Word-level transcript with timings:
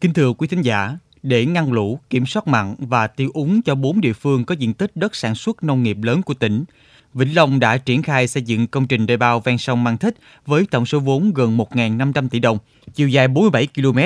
Kính 0.00 0.12
thưa 0.12 0.32
quý 0.32 0.48
thính 0.48 0.62
giả, 0.62 0.98
để 1.22 1.46
ngăn 1.46 1.72
lũ, 1.72 1.98
kiểm 2.10 2.26
soát 2.26 2.48
mặn 2.48 2.74
và 2.78 3.06
tiêu 3.06 3.30
úng 3.34 3.62
cho 3.62 3.74
bốn 3.74 4.00
địa 4.00 4.12
phương 4.12 4.44
có 4.44 4.54
diện 4.54 4.74
tích 4.74 4.96
đất 4.96 5.16
sản 5.16 5.34
xuất 5.34 5.62
nông 5.62 5.82
nghiệp 5.82 5.96
lớn 6.02 6.22
của 6.22 6.34
tỉnh, 6.34 6.64
Vĩnh 7.14 7.34
Long 7.36 7.60
đã 7.60 7.78
triển 7.78 8.02
khai 8.02 8.28
xây 8.28 8.42
dựng 8.42 8.66
công 8.66 8.86
trình 8.86 9.06
đê 9.06 9.16
bao 9.16 9.40
ven 9.40 9.58
sông 9.58 9.84
Mang 9.84 9.98
Thích 9.98 10.14
với 10.46 10.66
tổng 10.70 10.86
số 10.86 11.00
vốn 11.00 11.32
gần 11.34 11.56
1.500 11.56 12.28
tỷ 12.28 12.38
đồng, 12.38 12.58
chiều 12.94 13.08
dài 13.08 13.28
47 13.28 13.68
km. 13.74 13.98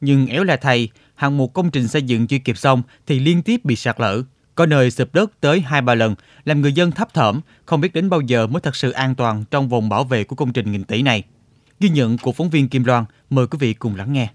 Nhưng 0.00 0.26
éo 0.26 0.44
là 0.44 0.56
thầy, 0.56 0.88
hàng 1.14 1.36
một 1.36 1.52
công 1.52 1.70
trình 1.70 1.88
xây 1.88 2.02
dựng 2.02 2.26
chưa 2.26 2.38
kịp 2.38 2.58
xong 2.58 2.82
thì 3.06 3.18
liên 3.18 3.42
tiếp 3.42 3.64
bị 3.64 3.76
sạt 3.76 4.00
lở. 4.00 4.22
Có 4.54 4.66
nơi 4.66 4.90
sụp 4.90 5.14
đất 5.14 5.32
tới 5.40 5.60
hai 5.60 5.82
ba 5.82 5.94
lần, 5.94 6.14
làm 6.44 6.60
người 6.60 6.72
dân 6.72 6.92
thấp 6.92 7.14
thỏm, 7.14 7.40
không 7.64 7.80
biết 7.80 7.94
đến 7.94 8.10
bao 8.10 8.20
giờ 8.20 8.46
mới 8.46 8.60
thật 8.60 8.76
sự 8.76 8.90
an 8.90 9.14
toàn 9.14 9.44
trong 9.50 9.68
vòng 9.68 9.88
bảo 9.88 10.04
vệ 10.04 10.24
của 10.24 10.36
công 10.36 10.52
trình 10.52 10.72
nghìn 10.72 10.84
tỷ 10.84 11.02
này. 11.02 11.22
Ghi 11.80 11.88
nhận 11.88 12.18
của 12.18 12.32
phóng 12.32 12.50
viên 12.50 12.68
Kim 12.68 12.84
Loan, 12.84 13.04
mời 13.30 13.46
quý 13.46 13.56
vị 13.60 13.74
cùng 13.74 13.96
lắng 13.96 14.12
nghe. 14.12 14.28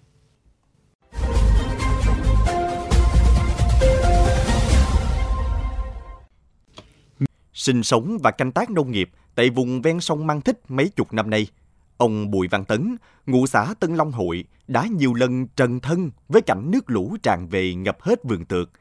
Sinh 7.68 7.84
sống 7.84 8.18
và 8.24 8.32
canh 8.32 8.52
tác 8.52 8.70
nông 8.70 8.92
nghiệp 8.92 9.10
tại 9.36 9.50
vùng 9.50 9.82
ven 9.82 10.00
sông 10.00 10.28
Mang 10.28 10.42
Thích 10.42 10.60
mấy 10.68 10.90
chục 10.90 11.14
năm 11.14 11.30
nay, 11.30 11.48
ông 11.98 12.32
Bùi 12.32 12.48
Văn 12.48 12.66
Tấn, 12.66 12.98
ngụ 13.26 13.48
xã 13.48 13.74
Tân 13.80 13.96
Long 13.96 14.12
Hội, 14.12 14.44
đã 14.68 14.86
nhiều 14.92 15.14
lần 15.14 15.48
trần 15.48 15.80
thân 15.80 16.12
với 16.28 16.42
cảnh 16.42 16.72
nước 16.72 16.90
lũ 16.90 17.18
tràn 17.24 17.48
về 17.48 17.74
ngập 17.74 18.02
hết 18.02 18.24
vườn 18.24 18.46
tược. 18.46 18.72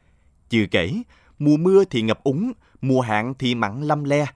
Chưa 0.51 0.67
kể, 0.71 1.03
mùa 1.39 1.57
mưa 1.57 1.85
thì 1.85 2.03
ngập 2.03 2.25
úng, 2.25 2.53
mùa 2.81 3.01
hạn 3.01 3.35
thì 3.39 3.55
mặn 3.55 3.83
lâm 3.83 4.05
le. 4.05 4.27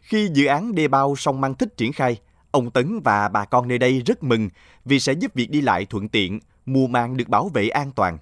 Khi 0.00 0.28
dự 0.32 0.46
án 0.46 0.74
đê 0.74 0.88
bao 0.88 1.16
sông 1.16 1.40
Mang 1.40 1.54
Thích 1.54 1.76
triển 1.76 1.92
khai, 1.92 2.16
ông 2.50 2.70
Tấn 2.70 3.00
và 3.04 3.28
bà 3.28 3.44
con 3.44 3.68
nơi 3.68 3.78
đây 3.78 4.02
rất 4.06 4.22
mừng 4.22 4.48
vì 4.84 5.00
sẽ 5.00 5.12
giúp 5.12 5.34
việc 5.34 5.50
đi 5.50 5.60
lại 5.60 5.86
thuận 5.86 6.08
tiện, 6.08 6.40
mùa 6.66 6.86
màng 6.86 7.16
được 7.16 7.28
bảo 7.28 7.48
vệ 7.48 7.68
an 7.68 7.92
toàn. 7.96 8.18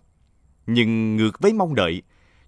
Nhưng 0.66 1.16
ngược 1.16 1.40
với 1.40 1.52
mong 1.52 1.74
đợi, 1.74 2.02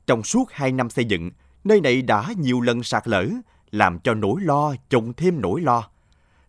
trong 0.07 0.23
suốt 0.23 0.53
2 0.53 0.73
năm 0.73 0.91
xây 0.91 1.05
dựng, 1.05 1.31
nơi 1.64 1.80
này 1.80 2.03
đã 2.03 2.33
nhiều 2.36 2.61
lần 2.61 2.83
sạt 2.83 3.08
lở, 3.08 3.27
làm 3.70 3.98
cho 3.98 4.14
nỗi 4.14 4.41
lo 4.41 4.75
chồng 4.89 5.12
thêm 5.12 5.41
nỗi 5.41 5.61
lo. 5.61 5.89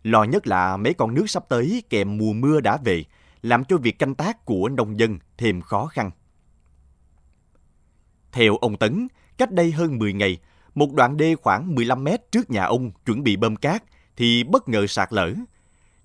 Lo 0.04 0.24
nhất 0.24 0.48
là 0.48 0.78
mấy 0.78 0.94
con 0.94 1.14
nước 1.14 1.30
sắp 1.30 1.44
tới 1.50 1.84
kèm 1.90 2.18
mùa 2.18 2.34
mưa 2.34 2.60
đã 2.60 2.78
về, 2.78 3.04
làm 3.42 3.66
cho 3.66 3.78
việc 3.78 4.00
canh 4.00 4.16
tác 4.16 4.46
của 4.46 4.70
nông 4.70 5.00
dân 5.00 5.20
thêm 5.38 5.62
khó 5.62 5.86
khăn. 5.86 6.12
Theo 8.32 8.58
ông 8.58 8.78
Tấn, 8.78 9.08
cách 9.38 9.52
đây 9.52 9.72
hơn 9.72 9.98
10 9.98 10.14
ngày, 10.14 10.38
một 10.76 10.94
đoạn 10.94 11.18
đê 11.18 11.36
khoảng 11.36 11.76
15 11.76 12.04
mét 12.04 12.32
trước 12.32 12.50
nhà 12.50 12.64
ông 12.64 12.92
chuẩn 13.06 13.24
bị 13.24 13.36
bơm 13.36 13.56
cát 13.56 13.84
thì 14.18 14.44
bất 14.44 14.70
ngờ 14.70 14.88
sạt 14.88 15.14
lở. 15.14 15.34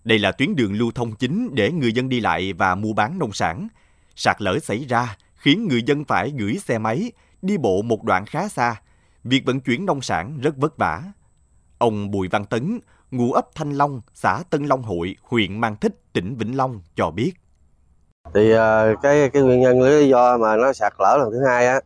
Đây 0.04 0.18
là 0.18 0.32
tuyến 0.32 0.56
đường 0.56 0.72
lưu 0.72 0.90
thông 0.90 1.14
chính 1.14 1.50
để 1.54 1.72
người 1.72 1.92
dân 1.92 2.08
đi 2.08 2.20
lại 2.20 2.52
và 2.52 2.74
mua 2.74 2.92
bán 2.92 3.18
nông 3.18 3.32
sản. 3.32 3.68
Sạt 4.16 4.42
lở 4.42 4.58
xảy 4.58 4.84
ra 4.84 5.16
khiến 5.34 5.68
người 5.68 5.82
dân 5.82 6.04
phải 6.04 6.32
gửi 6.38 6.58
xe 6.58 6.78
máy, 6.78 7.12
đi 7.42 7.56
bộ 7.56 7.82
một 7.82 8.04
đoạn 8.04 8.26
khá 8.26 8.48
xa. 8.48 8.76
Việc 9.28 9.42
vận 9.46 9.60
chuyển 9.60 9.86
nông 9.86 10.00
sản 10.00 10.38
rất 10.42 10.56
vất 10.56 10.76
vả. 10.76 11.02
Ông 11.78 12.10
Bùi 12.10 12.28
Văn 12.28 12.44
Tấn, 12.44 12.80
ngụ 13.10 13.32
ấp 13.32 13.46
Thanh 13.54 13.72
Long, 13.72 14.00
xã 14.14 14.42
Tân 14.50 14.66
Long 14.66 14.82
Hội, 14.82 15.16
huyện 15.22 15.60
Mang 15.60 15.76
Thích, 15.76 16.12
tỉnh 16.12 16.36
Vĩnh 16.38 16.56
Long 16.56 16.80
cho 16.96 17.10
biết. 17.10 17.32
Thì 18.34 18.52
ờ, 18.52 18.94
cái 19.02 19.30
cái 19.30 19.42
nguyên 19.42 19.60
nhân 19.60 19.82
lý 19.82 20.08
do 20.08 20.36
mà 20.36 20.56
nó 20.56 20.72
sạt 20.72 20.92
lở 20.98 21.16
lần 21.20 21.30
thứ 21.32 21.46
hai 21.46 21.66
á 21.66 21.80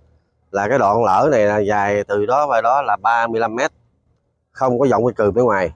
là 0.51 0.69
cái 0.69 0.79
đoạn 0.79 1.05
lở 1.05 1.29
này 1.33 1.45
là 1.45 1.59
dài 1.59 2.05
từ 2.05 2.27
đó 2.27 2.47
và 2.47 2.61
đó 2.61 2.83
là 2.83 2.97
35 3.03 3.55
mét 3.55 3.71
không 4.53 4.79
có 4.79 4.87
dòng 4.87 5.07
cái 5.07 5.13
cừ 5.17 5.31
bên 5.31 5.45
ngoài. 5.45 5.73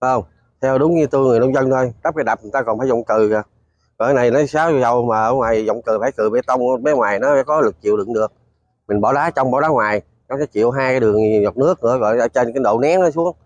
Phải 0.00 0.14
không? 0.14 0.24
Theo 0.62 0.78
đúng 0.78 0.94
như 0.94 1.06
tôi 1.06 1.26
người 1.26 1.40
nông 1.40 1.54
dân 1.54 1.70
thôi 1.70 1.92
đắp 2.04 2.16
cái 2.16 2.24
đập 2.24 2.38
người 2.42 2.50
ta 2.52 2.62
còn 2.62 2.78
phải 2.78 2.88
dòng 2.88 3.04
cừ 3.04 3.28
kìa. 3.30 3.42
Ở 3.96 4.12
này 4.12 4.30
nó 4.30 4.46
sáu 4.46 4.78
dầu 4.78 5.04
mà 5.04 5.24
ở 5.24 5.32
ngoài 5.32 5.64
dòng 5.64 5.82
cừ 5.82 5.98
phải 6.00 6.12
cừ 6.12 6.30
bê 6.30 6.40
tông 6.46 6.82
bên 6.82 6.96
ngoài 6.96 7.18
nó 7.18 7.42
có 7.46 7.60
lực 7.60 7.82
chịu 7.82 7.96
đựng 7.96 8.12
được. 8.12 8.32
Mình 8.88 9.00
bỏ 9.00 9.12
đá 9.12 9.30
trong 9.30 9.50
bỏ 9.50 9.60
đá 9.60 9.68
ngoài 9.68 10.02
nó 10.32 10.38
sẽ 10.40 10.46
chịu 10.46 10.70
hai 10.70 10.92
cái 10.92 11.00
đường 11.00 11.16
dọc 11.44 11.56
nước 11.56 11.82
nữa 11.82 11.98
rồi 11.98 12.18
ở 12.18 12.28
trên 12.28 12.52
cái 12.52 12.62
độ 12.64 12.80
nén 12.80 13.00
nó 13.00 13.10
xuống 13.10 13.36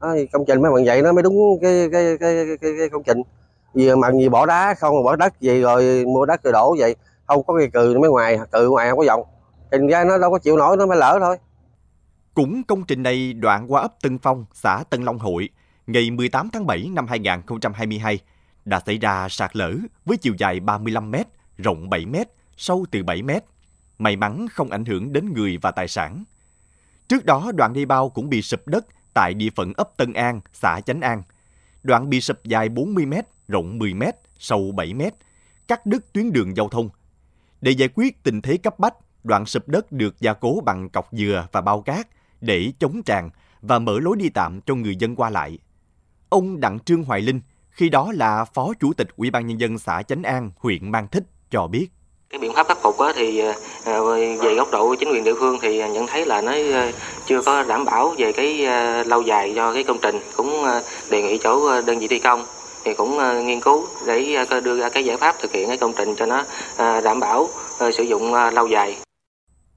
đó, 0.00 0.16
công 0.32 0.44
trình 0.46 0.62
mấy 0.62 0.72
bạn 0.72 0.84
vậy 0.84 1.02
nó 1.02 1.12
mới 1.12 1.22
đúng 1.22 1.58
cái 1.62 1.88
cái 1.92 2.16
cái 2.20 2.34
cái, 2.46 2.56
cái, 2.60 2.72
cái 2.78 2.88
công 2.88 3.02
trình 3.02 3.22
vì 3.74 3.94
mà 3.94 4.12
gì 4.12 4.28
bỏ 4.28 4.46
đá 4.46 4.74
không 4.74 5.04
bỏ 5.04 5.16
đất 5.16 5.40
gì 5.40 5.60
rồi 5.60 6.04
mua 6.06 6.26
đất 6.26 6.42
rồi 6.42 6.52
đổ 6.52 6.76
vậy 6.78 6.96
không 7.26 7.42
có 7.42 7.58
cái 7.58 7.68
cừ 7.72 7.98
mấy 8.00 8.10
ngoài 8.10 8.38
cừ 8.52 8.68
ngoài 8.68 8.90
không 8.90 8.98
có 8.98 9.04
vọng 9.06 9.22
trình 9.70 9.86
ra 9.86 10.04
nó 10.04 10.18
đâu 10.18 10.30
có 10.30 10.38
chịu 10.38 10.56
nổi 10.56 10.76
nó 10.76 10.86
mới 10.86 10.98
lỡ 10.98 11.18
thôi 11.20 11.36
cũng 12.36 12.62
công 12.62 12.84
trình 12.84 13.02
này 13.02 13.32
đoạn 13.32 13.72
qua 13.72 13.82
ấp 13.82 14.00
Tân 14.02 14.18
Phong, 14.18 14.44
xã 14.52 14.84
Tân 14.90 15.02
Long 15.02 15.18
Hội, 15.18 15.48
ngày 15.86 16.10
18 16.10 16.50
tháng 16.52 16.66
7 16.66 16.90
năm 16.92 17.06
2022 17.06 18.18
đã 18.64 18.80
xảy 18.86 18.98
ra 18.98 19.28
sạt 19.30 19.56
lở 19.56 19.74
với 20.04 20.16
chiều 20.16 20.34
dài 20.38 20.60
35 20.60 21.10
m, 21.10 21.14
rộng 21.58 21.90
7 21.90 22.06
m, 22.06 22.16
sâu 22.56 22.86
từ 22.90 23.02
7 23.02 23.22
m. 23.22 23.30
May 23.98 24.16
mắn 24.16 24.46
không 24.52 24.70
ảnh 24.70 24.84
hưởng 24.84 25.12
đến 25.12 25.32
người 25.34 25.58
và 25.62 25.70
tài 25.70 25.88
sản. 25.88 26.24
Trước 27.08 27.24
đó, 27.24 27.52
đoạn 27.54 27.72
đê 27.72 27.84
bao 27.84 28.08
cũng 28.08 28.28
bị 28.28 28.42
sụp 28.42 28.68
đất 28.68 28.86
tại 29.14 29.34
địa 29.34 29.50
phận 29.56 29.72
ấp 29.76 29.96
Tân 29.96 30.12
An, 30.12 30.40
xã 30.52 30.80
Chánh 30.80 31.00
An. 31.00 31.22
Đoạn 31.82 32.10
bị 32.10 32.20
sụp 32.20 32.44
dài 32.44 32.68
40 32.68 33.06
m, 33.06 33.14
rộng 33.48 33.78
10 33.78 33.94
m, 33.94 34.02
sâu 34.38 34.72
7 34.72 34.94
m, 34.94 35.02
cắt 35.68 35.86
đứt 35.86 36.12
tuyến 36.12 36.32
đường 36.32 36.56
giao 36.56 36.68
thông. 36.68 36.88
Để 37.60 37.70
giải 37.70 37.88
quyết 37.94 38.22
tình 38.22 38.42
thế 38.42 38.56
cấp 38.56 38.78
bách, 38.78 38.94
đoạn 39.24 39.46
sụp 39.46 39.68
đất 39.68 39.92
được 39.92 40.20
gia 40.20 40.32
cố 40.32 40.60
bằng 40.64 40.90
cọc 40.90 41.08
dừa 41.12 41.48
và 41.52 41.60
bao 41.60 41.82
cát 41.82 42.08
để 42.40 42.72
chống 42.78 43.02
tràn 43.02 43.30
và 43.60 43.78
mở 43.78 43.98
lối 44.00 44.16
đi 44.16 44.28
tạm 44.28 44.60
cho 44.60 44.74
người 44.74 44.96
dân 44.96 45.16
qua 45.16 45.30
lại. 45.30 45.58
Ông 46.28 46.60
Đặng 46.60 46.78
Trương 46.78 47.04
Hoài 47.04 47.20
Linh, 47.20 47.40
khi 47.70 47.88
đó 47.88 48.12
là 48.12 48.44
Phó 48.44 48.72
Chủ 48.80 48.92
tịch 48.92 49.08
Ủy 49.16 49.30
ban 49.30 49.46
Nhân 49.46 49.60
dân 49.60 49.78
xã 49.78 50.02
Chánh 50.02 50.22
An, 50.22 50.50
huyện 50.56 50.90
Mang 50.90 51.08
Thích, 51.08 51.24
cho 51.50 51.66
biết. 51.66 51.88
Cái 52.30 52.38
biện 52.38 52.52
pháp 52.54 52.68
khắc 52.68 52.78
phục 52.82 52.96
thì 53.14 53.38
ờ, 53.38 53.52
ờ, 53.84 54.14
về 54.42 54.54
góc 54.54 54.68
độ 54.72 54.94
chính 54.94 55.08
quyền 55.12 55.24
địa 55.24 55.34
phương 55.40 55.58
thì 55.62 55.78
nhận 55.78 56.06
thấy 56.06 56.26
là 56.26 56.40
nó 56.40 56.52
ờ, 56.52 56.92
chưa 57.26 57.42
có 57.42 57.62
đảm 57.62 57.84
bảo 57.84 58.14
về 58.18 58.32
cái 58.32 58.66
lâu 59.04 59.22
dài 59.22 59.52
cho 59.56 59.74
cái 59.74 59.84
công 59.84 59.98
trình. 60.02 60.16
Cũng 60.36 60.64
đề 61.10 61.22
nghị 61.22 61.38
chỗ 61.38 61.82
đơn 61.82 61.98
vị 61.98 62.08
thi 62.08 62.18
công 62.18 62.44
thì 62.84 62.94
cũng 62.94 63.18
nghiên 63.46 63.60
cứu 63.60 63.86
để 64.06 64.44
đưa 64.64 64.80
ra 64.80 64.88
cái 64.88 65.04
giải 65.04 65.16
pháp 65.16 65.36
thực 65.40 65.52
hiện 65.52 65.68
cái 65.68 65.76
công 65.76 65.92
trình 65.98 66.14
cho 66.16 66.26
nó 66.26 66.44
đảm 67.00 67.20
bảo 67.20 67.48
sử 67.92 68.02
dụng 68.02 68.34
lâu 68.34 68.66
dài. 68.66 68.96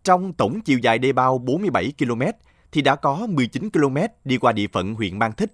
Trong 0.04 0.34
tổng 0.34 0.62
chiều 0.62 0.80
dài 0.80 1.00
đê 1.00 1.12
bao 1.12 1.38
47 1.38 1.94
km 2.00 2.22
thì 2.72 2.82
đã 2.82 2.96
có 2.96 3.28
19 3.30 3.70
km 3.70 3.98
đi 4.26 4.38
qua 4.38 4.52
địa 4.52 4.68
phận 4.74 4.94
huyện 4.94 5.20
Mang 5.20 5.32
Thích. 5.32 5.52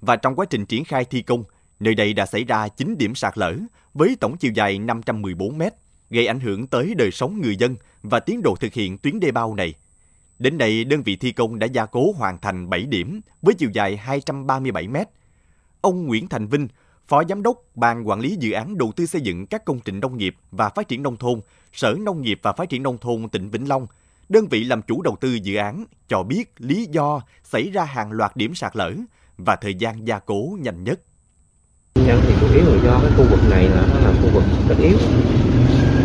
Và 0.00 0.16
trong 0.16 0.36
quá 0.36 0.46
trình 0.50 0.66
triển 0.66 0.84
khai 0.84 1.04
thi 1.04 1.22
công, 1.22 1.44
nơi 1.80 1.94
đây 1.94 2.12
đã 2.12 2.26
xảy 2.26 2.44
ra 2.44 2.68
9 2.68 2.98
điểm 2.98 3.14
sạt 3.14 3.38
lở 3.38 3.54
với 3.94 4.16
tổng 4.20 4.36
chiều 4.36 4.52
dài 4.54 4.78
514 4.78 5.58
mét 5.58 5.74
gây 6.10 6.26
ảnh 6.26 6.40
hưởng 6.40 6.66
tới 6.66 6.94
đời 6.94 7.10
sống 7.10 7.40
người 7.40 7.56
dân 7.56 7.76
và 8.02 8.20
tiến 8.20 8.42
độ 8.42 8.56
thực 8.60 8.72
hiện 8.72 8.98
tuyến 8.98 9.20
đê 9.20 9.30
bao 9.30 9.54
này. 9.54 9.74
Đến 10.38 10.58
nay, 10.58 10.84
đơn 10.84 11.02
vị 11.02 11.16
thi 11.16 11.32
công 11.32 11.58
đã 11.58 11.66
gia 11.66 11.86
cố 11.86 12.12
hoàn 12.12 12.38
thành 12.38 12.70
7 12.70 12.82
điểm 12.82 13.20
với 13.42 13.54
chiều 13.54 13.70
dài 13.72 13.96
237 13.96 14.88
m. 14.88 14.96
Ông 15.80 16.06
Nguyễn 16.06 16.28
Thành 16.28 16.46
Vinh, 16.46 16.68
Phó 17.06 17.22
Giám 17.28 17.42
đốc 17.42 17.62
Ban 17.74 18.08
Quản 18.08 18.20
lý 18.20 18.36
Dự 18.40 18.52
án 18.52 18.78
Đầu 18.78 18.92
tư 18.96 19.06
xây 19.06 19.20
dựng 19.20 19.46
các 19.46 19.64
công 19.64 19.80
trình 19.80 20.00
nông 20.00 20.16
nghiệp 20.16 20.36
và 20.50 20.68
phát 20.68 20.88
triển 20.88 21.02
nông 21.02 21.16
thôn, 21.16 21.40
Sở 21.72 21.96
Nông 22.00 22.22
nghiệp 22.22 22.40
và 22.42 22.52
Phát 22.52 22.68
triển 22.68 22.82
Nông 22.82 22.98
thôn 22.98 23.28
tỉnh 23.28 23.50
Vĩnh 23.50 23.68
Long, 23.68 23.86
đơn 24.28 24.46
vị 24.46 24.64
làm 24.64 24.82
chủ 24.82 25.02
đầu 25.02 25.16
tư 25.20 25.34
dự 25.42 25.54
án, 25.54 25.84
cho 26.08 26.22
biết 26.22 26.54
lý 26.58 26.86
do 26.90 27.20
xảy 27.44 27.70
ra 27.70 27.84
hàng 27.84 28.12
loạt 28.12 28.36
điểm 28.36 28.54
sạt 28.54 28.76
lở 28.76 28.92
và 29.38 29.56
thời 29.56 29.74
gian 29.74 30.06
gia 30.06 30.18
cố 30.18 30.58
nhanh 30.60 30.84
nhất. 30.84 31.00
Nguyên 31.94 32.08
nhân 32.08 32.20
thì 32.26 32.34
chủ 32.40 32.54
yếu 32.54 32.64
là 32.64 32.84
do 32.84 33.00
cái 33.02 33.12
khu 33.16 33.24
vực 33.30 33.50
này 33.50 33.68
là 33.68 33.86
nó 33.94 34.00
là 34.00 34.12
khu 34.22 34.28
vực 34.34 34.44
rất 34.68 34.76
yếu. 34.78 34.98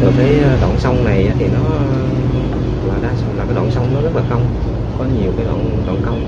Rồi 0.02 0.12
cái 0.18 0.40
ờ, 0.40 0.58
đoạn 0.62 0.78
sông 0.80 1.04
này 1.06 1.32
thì 1.40 1.46
nó 1.48 1.60
ờ, 1.64 2.58
là 2.88 3.00
đa 3.02 3.14
là 3.38 3.46
cái 3.46 3.56
đoạn 3.56 3.72
sông 3.72 3.94
nó 3.94 4.02
rất 4.02 4.16
là 4.16 4.22
cong, 4.30 4.42
có 4.98 5.06
nhiều 5.06 5.32
cái 5.38 5.46
đoạn 5.46 5.84
đoạn 5.86 5.98
cong. 6.06 6.20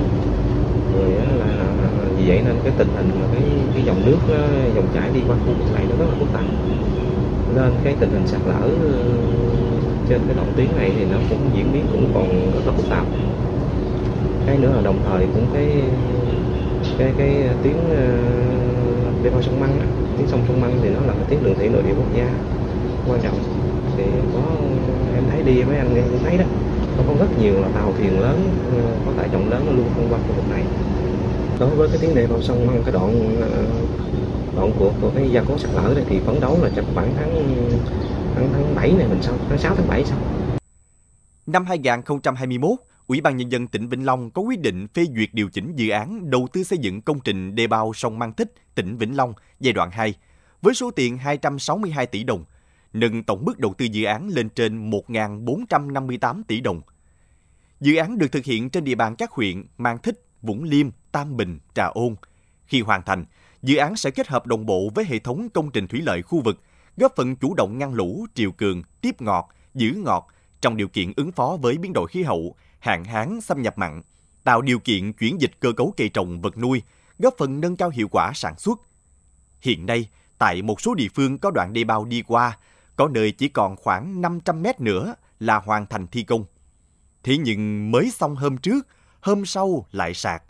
Rồi 0.94 1.10
là 1.40 1.56
vì 2.18 2.24
vậy 2.28 2.42
nên 2.46 2.56
cái 2.64 2.74
tình 2.78 2.88
hình 2.96 3.10
mà 3.20 3.28
cái 3.34 3.42
cái 3.76 3.84
dòng 3.84 4.06
nước 4.06 4.18
dòng 4.76 4.88
chảy 4.94 5.10
đi 5.14 5.20
qua 5.28 5.36
khu 5.46 5.54
vực 5.54 5.74
này 5.74 5.84
nó 5.90 5.96
rất 5.96 6.06
là 6.10 6.16
phức 6.20 6.28
tạp. 6.34 6.46
Nên 7.56 7.72
cái 7.84 7.96
tình 8.00 8.10
hình 8.12 8.28
sạt 8.28 8.42
lở 8.46 8.60
ờ, 8.62 8.70
trên 10.10 10.22
cái 10.28 10.36
đoạn 10.36 10.48
tuyến 10.58 10.68
này 10.78 10.92
thì 10.98 11.06
nó 11.06 11.18
cũng 11.30 11.40
diễn 11.56 11.74
biến 11.74 11.84
cũng 11.92 12.12
còn 12.14 12.28
rất 12.52 12.62
là 12.66 12.72
phức 12.72 12.86
tạp. 12.90 13.06
Cái 14.46 14.58
nữa 14.58 14.72
là 14.76 14.82
đồng 14.82 15.00
thời 15.06 15.28
cũng 15.34 15.48
cái 15.54 15.68
cái 16.98 17.14
cái 17.18 17.30
tuyến 17.64 17.76
đê 19.24 19.30
bao 19.30 19.42
sông 19.42 19.60
măng 19.60 19.80
tuyến 20.18 20.28
sông 20.28 20.42
sông 20.48 20.62
măng 20.62 20.80
thì 20.82 20.90
nó 20.90 21.00
là 21.08 21.14
cái 21.14 21.26
tuyến 21.30 21.44
đường 21.44 21.56
thủy 21.56 21.70
nội 21.70 21.84
địa 21.84 21.94
quốc 21.98 22.12
gia 22.12 22.26
quan 23.08 23.22
trọng. 23.22 23.38
Thì 23.98 24.04
có 24.34 24.42
em 25.16 25.24
thấy 25.30 25.44
đi 25.44 25.64
mấy 25.64 25.78
anh 25.78 25.96
em 25.96 26.06
cũng 26.10 26.24
thấy 26.24 26.38
đó. 26.38 26.46
Nó 26.98 27.04
có 27.08 27.14
rất 27.20 27.40
nhiều 27.42 27.54
là 27.62 27.68
tàu 27.76 27.94
thuyền 27.98 28.20
lớn 28.20 28.50
ờ, 28.76 28.82
có 29.06 29.12
tải 29.18 29.30
trọng 29.32 29.50
lớn 29.50 29.64
nó 29.66 29.72
luôn 29.72 29.90
thông 29.96 30.08
qua 30.10 30.20
khu 30.28 30.34
vực 30.36 30.50
này. 30.50 30.64
Đối 31.60 31.70
với 31.70 31.90
cái 31.90 31.98
tuyến 31.98 32.16
đề 32.16 32.28
bao 32.28 32.42
sông 32.42 32.68
ờ, 32.70 32.82
cái 32.86 32.94
đoạn 32.94 33.38
ờ, 33.42 33.64
đoạn 34.56 34.72
của 34.80 34.92
của 35.02 35.12
cái 35.16 35.30
gia 35.32 35.44
cố 35.48 35.58
sạt 35.58 35.72
lở 35.74 35.94
này 35.96 36.04
thì 36.10 36.20
phấn 36.20 36.40
đấu 36.40 36.58
là 36.62 36.70
chắc 36.76 36.86
khoảng 36.94 37.14
tháng 37.18 37.56
tháng 38.36 38.50
tháng 38.54 38.76
7 38.76 38.92
này 38.92 39.08
mình 39.08 39.22
xong 39.22 39.38
tháng 39.50 39.58
6 39.58 39.76
tháng 39.76 39.88
7 39.88 40.06
xong. 40.06 40.20
Năm 41.46 41.66
2021 41.66 42.72
Ủy 43.08 43.22
ban 43.22 43.38
Nhân 43.38 43.52
dân 43.52 43.68
tỉnh 43.68 43.88
Vĩnh 43.88 44.06
Long 44.06 44.32
có 44.32 44.42
quyết 44.42 44.60
định 44.60 44.88
phê 44.94 45.06
duyệt 45.16 45.30
điều 45.34 45.50
chỉnh 45.50 45.76
dự 45.76 45.90
án 45.90 46.30
đầu 46.30 46.48
tư 46.54 46.64
xây 46.64 46.80
dựng 46.80 47.02
công 47.02 47.20
trình 47.20 47.56
đê 47.56 47.68
bao 47.68 47.94
sông 47.94 48.20
Mang 48.20 48.34
Thích, 48.34 48.54
tỉnh 48.76 48.98
Vĩnh 48.98 49.18
Long 49.18 49.34
giai 49.60 49.74
đoạn 49.74 49.92
2 49.92 50.14
với 50.62 50.74
số 50.74 50.92
tiền 50.92 51.18
262 51.18 52.06
tỷ 52.06 52.24
đồng 52.24 52.46
nâng 52.94 53.24
tổng 53.24 53.46
mức 53.46 53.60
đầu 53.60 53.74
tư 53.78 53.86
dự 53.86 54.04
án 54.04 54.28
lên 54.28 54.50
trên 54.50 54.90
1.458 54.90 56.44
tỷ 56.48 56.62
đồng. 56.62 56.82
Dự 57.80 57.96
án 57.96 58.18
được 58.18 58.32
thực 58.32 58.46
hiện 58.46 58.70
trên 58.70 58.84
địa 58.84 58.96
bàn 58.96 59.16
các 59.16 59.32
huyện 59.32 59.64
Mang 59.78 59.98
Thích, 59.98 60.26
Vũng 60.42 60.64
Liêm, 60.64 60.90
Tam 61.12 61.38
Bình, 61.38 61.60
Trà 61.74 61.86
Ôn. 61.86 62.16
Khi 62.66 62.82
hoàn 62.82 63.02
thành, 63.04 63.26
dự 63.62 63.78
án 63.78 63.96
sẽ 63.96 64.12
kết 64.12 64.28
hợp 64.28 64.48
đồng 64.48 64.66
bộ 64.66 64.90
với 64.96 65.06
hệ 65.06 65.20
thống 65.20 65.50
công 65.50 65.72
trình 65.72 65.88
thủy 65.88 66.02
lợi 66.02 66.22
khu 66.22 66.42
vực, 66.42 66.62
góp 66.98 67.14
phần 67.16 67.36
chủ 67.36 67.54
động 67.54 67.78
ngăn 67.78 67.94
lũ, 67.94 68.26
triều 68.34 68.52
cường, 68.52 68.84
tiếp 69.02 69.22
ngọt, 69.22 69.50
giữ 69.74 69.94
ngọt 69.94 70.28
trong 70.62 70.78
điều 70.78 70.88
kiện 70.88 71.14
ứng 71.16 71.32
phó 71.32 71.58
với 71.62 71.78
biến 71.78 71.94
đổi 71.94 72.08
khí 72.08 72.24
hậu, 72.24 72.56
hạn 72.80 73.04
hán, 73.04 73.42
xâm 73.42 73.62
nhập 73.62 73.78
mặn, 73.78 74.02
tạo 74.44 74.62
điều 74.62 74.80
kiện 74.80 75.14
chuyển 75.14 75.42
dịch 75.42 75.52
cơ 75.60 75.72
cấu 75.74 75.94
cây 75.98 76.10
trồng 76.10 76.42
vật 76.42 76.58
nuôi, 76.58 76.82
góp 77.20 77.34
phần 77.38 77.62
nâng 77.62 77.76
cao 77.76 77.90
hiệu 77.90 78.08
quả 78.12 78.32
sản 78.36 78.58
xuất. 78.58 78.80
Hiện 79.62 79.86
nay, 79.86 80.10
tại 80.38 80.62
một 80.62 80.82
số 80.82 80.96
địa 80.96 81.08
phương 81.16 81.38
có 81.38 81.52
đoạn 81.52 81.74
đê 81.74 81.84
bao 81.84 82.06
đi 82.06 82.22
qua, 82.28 82.58
có 83.02 83.08
nơi 83.08 83.32
chỉ 83.32 83.50
còn 83.50 83.76
khoảng 83.76 84.22
500 84.22 84.62
mét 84.62 84.82
nữa 84.82 85.16
là 85.40 85.60
hoàn 85.60 85.86
thành 85.86 86.08
thi 86.08 86.24
công. 86.24 86.46
Thế 87.24 87.38
nhưng 87.38 87.92
mới 87.92 88.12
xong 88.12 88.36
hôm 88.36 88.58
trước, 88.58 88.88
hôm 89.22 89.46
sau 89.46 89.86
lại 89.92 90.14
sạt. 90.14 90.44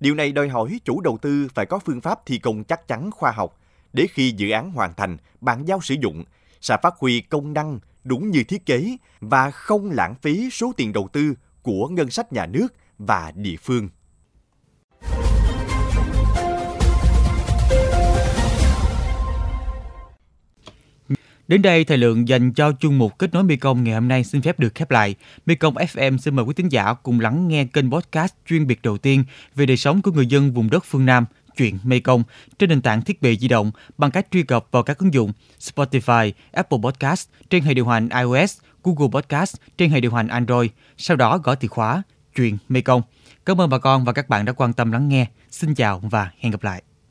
Điều 0.00 0.14
này 0.14 0.32
đòi 0.32 0.48
hỏi 0.48 0.80
chủ 0.84 1.00
đầu 1.00 1.18
tư 1.22 1.48
phải 1.54 1.66
có 1.66 1.78
phương 1.78 2.00
pháp 2.00 2.26
thi 2.26 2.38
công 2.38 2.64
chắc 2.64 2.88
chắn 2.88 3.10
khoa 3.10 3.30
học 3.30 3.60
để 3.92 4.06
khi 4.10 4.34
dự 4.36 4.50
án 4.50 4.70
hoàn 4.70 4.94
thành, 4.94 5.16
bàn 5.40 5.64
giao 5.64 5.80
sử 5.80 5.94
dụng, 6.02 6.24
sẽ 6.60 6.76
phát 6.82 6.94
huy 6.98 7.20
công 7.20 7.52
năng 7.52 7.78
đúng 8.04 8.30
như 8.30 8.44
thiết 8.44 8.66
kế 8.66 8.96
và 9.20 9.50
không 9.50 9.90
lãng 9.90 10.14
phí 10.14 10.50
số 10.50 10.72
tiền 10.76 10.92
đầu 10.92 11.08
tư 11.12 11.34
của 11.62 11.88
ngân 11.88 12.10
sách 12.10 12.32
nhà 12.32 12.46
nước 12.46 12.68
và 12.98 13.32
địa 13.34 13.56
phương. 13.62 13.88
Đến 21.48 21.62
đây, 21.62 21.84
thời 21.84 21.98
lượng 21.98 22.28
dành 22.28 22.52
cho 22.52 22.72
chuyên 22.80 22.98
mục 22.98 23.18
Kết 23.18 23.34
nối 23.34 23.44
Mekong 23.44 23.84
ngày 23.84 23.94
hôm 23.94 24.08
nay 24.08 24.24
xin 24.24 24.42
phép 24.42 24.58
được 24.58 24.74
khép 24.74 24.90
lại. 24.90 25.14
Mekong 25.46 25.74
FM 25.74 26.16
xin 26.16 26.36
mời 26.36 26.44
quý 26.44 26.54
tín 26.54 26.68
giả 26.68 26.94
cùng 26.94 27.20
lắng 27.20 27.48
nghe 27.48 27.64
kênh 27.64 27.90
podcast 27.90 28.32
chuyên 28.48 28.66
biệt 28.66 28.82
đầu 28.82 28.98
tiên 28.98 29.24
về 29.54 29.66
đời 29.66 29.76
sống 29.76 30.02
của 30.02 30.10
người 30.10 30.26
dân 30.26 30.52
vùng 30.52 30.70
đất 30.70 30.84
phương 30.84 31.06
Nam, 31.06 31.24
chuyện 31.56 31.78
Mekong 31.84 32.22
trên 32.58 32.68
nền 32.68 32.82
tảng 32.82 33.02
thiết 33.02 33.22
bị 33.22 33.38
di 33.38 33.48
động 33.48 33.70
bằng 33.98 34.10
cách 34.10 34.26
truy 34.30 34.42
cập 34.42 34.66
vào 34.70 34.82
các 34.82 34.98
ứng 34.98 35.14
dụng 35.14 35.32
Spotify, 35.60 36.32
Apple 36.52 36.78
Podcast 36.82 37.28
trên 37.50 37.62
hệ 37.62 37.74
điều 37.74 37.86
hành 37.86 38.08
iOS, 38.08 38.58
Google 38.84 39.08
Podcast 39.12 39.56
trên 39.78 39.90
hệ 39.90 40.00
điều 40.00 40.12
hành 40.12 40.28
Android, 40.28 40.70
sau 40.96 41.16
đó 41.16 41.38
gõ 41.38 41.54
từ 41.54 41.68
khóa 41.68 42.02
chuyện 42.36 42.58
Mekong. 42.68 43.02
Cảm 43.46 43.60
ơn 43.60 43.70
bà 43.70 43.78
con 43.78 44.04
và 44.04 44.12
các 44.12 44.28
bạn 44.28 44.44
đã 44.44 44.52
quan 44.52 44.72
tâm 44.72 44.92
lắng 44.92 45.08
nghe. 45.08 45.26
Xin 45.50 45.74
chào 45.74 45.98
và 45.98 46.30
hẹn 46.40 46.52
gặp 46.52 46.64
lại. 46.64 46.93